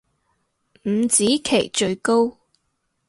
[0.83, 2.35] 五子棋最高